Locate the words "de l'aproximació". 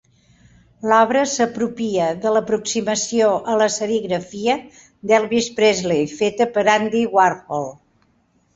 2.23-3.29